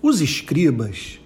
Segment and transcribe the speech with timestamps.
[0.00, 1.18] Os escribas,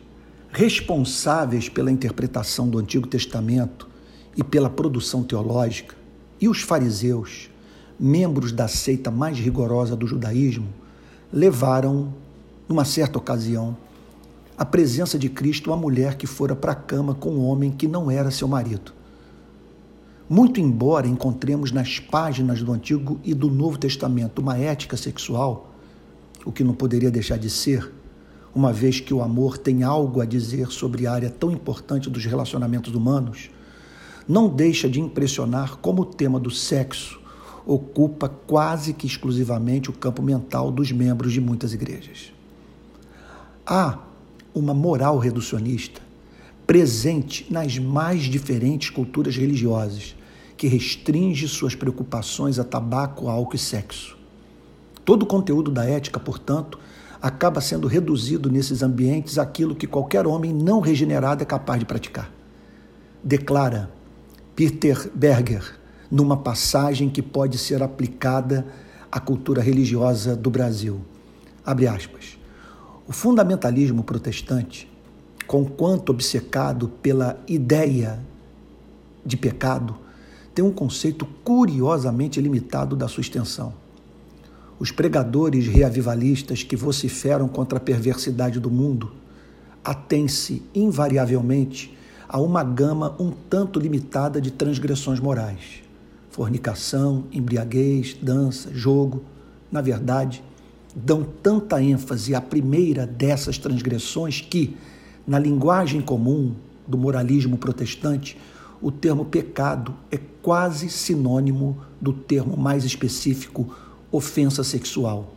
[0.50, 3.86] responsáveis pela interpretação do Antigo Testamento
[4.34, 5.94] e pela produção teológica,
[6.40, 7.50] e os fariseus,
[8.00, 10.68] membros da seita mais rigorosa do judaísmo,
[11.30, 12.14] levaram,
[12.66, 13.76] numa certa ocasião,
[14.56, 17.86] a presença de Cristo uma mulher que fora para a cama com um homem que
[17.86, 18.94] não era seu marido.
[20.30, 25.74] Muito embora encontremos nas páginas do Antigo e do Novo Testamento uma ética sexual,
[26.42, 27.92] o que não poderia deixar de ser,
[28.54, 32.24] uma vez que o amor tem algo a dizer sobre a área tão importante dos
[32.24, 33.50] relacionamentos humanos,
[34.28, 37.20] não deixa de impressionar como o tema do sexo
[37.64, 42.32] ocupa quase que exclusivamente o campo mental dos membros de muitas igrejas.
[43.66, 43.98] Há
[44.54, 46.00] uma moral reducionista
[46.66, 50.14] presente nas mais diferentes culturas religiosas
[50.56, 54.16] que restringe suas preocupações a tabaco, álcool e sexo.
[55.04, 56.78] Todo o conteúdo da ética, portanto,
[57.22, 62.28] acaba sendo reduzido nesses ambientes àquilo que qualquer homem não regenerado é capaz de praticar.
[63.22, 63.88] Declara
[64.56, 65.78] Peter Berger
[66.10, 68.66] numa passagem que pode ser aplicada
[69.10, 71.00] à cultura religiosa do Brasil.
[71.64, 72.36] Abre aspas.
[73.06, 74.90] O fundamentalismo protestante,
[75.46, 78.20] conquanto obcecado pela ideia
[79.24, 79.96] de pecado,
[80.52, 83.81] tem um conceito curiosamente limitado da sua extensão.
[84.82, 89.12] Os pregadores reavivalistas que vociferam contra a perversidade do mundo
[89.84, 91.96] atêm-se invariavelmente
[92.28, 95.84] a uma gama um tanto limitada de transgressões morais.
[96.30, 99.22] Fornicação, embriaguez, dança, jogo,
[99.70, 100.42] na verdade,
[100.96, 104.76] dão tanta ênfase à primeira dessas transgressões que,
[105.24, 106.56] na linguagem comum
[106.88, 108.36] do moralismo protestante,
[108.80, 113.72] o termo pecado é quase sinônimo do termo mais específico
[114.12, 115.34] ofensa sexual.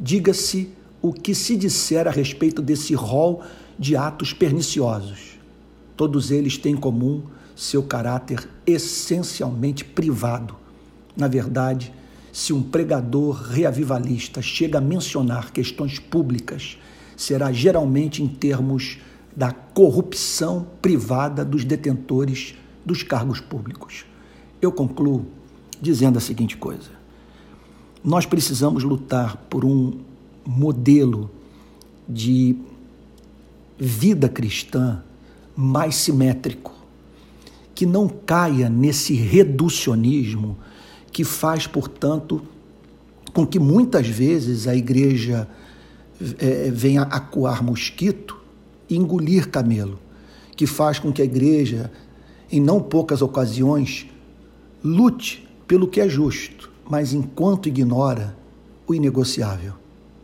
[0.00, 0.70] Diga-se
[1.02, 3.42] o que se disser a respeito desse rol
[3.78, 5.38] de atos perniciosos.
[5.96, 7.22] Todos eles têm em comum
[7.54, 10.56] seu caráter essencialmente privado.
[11.16, 11.92] Na verdade,
[12.32, 16.76] se um pregador reavivalista chega a mencionar questões públicas,
[17.16, 18.98] será geralmente em termos
[19.34, 24.04] da corrupção privada dos detentores dos cargos públicos.
[24.60, 25.26] Eu concluo
[25.80, 26.90] dizendo a seguinte coisa:
[28.06, 29.92] nós precisamos lutar por um
[30.46, 31.28] modelo
[32.08, 32.54] de
[33.76, 35.02] vida cristã
[35.56, 36.72] mais simétrico,
[37.74, 40.56] que não caia nesse reducionismo
[41.10, 42.40] que faz, portanto,
[43.32, 45.48] com que muitas vezes a igreja
[46.38, 48.40] é, venha acuar mosquito
[48.88, 49.98] e engolir camelo,
[50.54, 51.90] que faz com que a igreja,
[52.52, 54.06] em não poucas ocasiões,
[54.84, 58.36] lute pelo que é justo mas enquanto ignora
[58.86, 59.85] o inegociável.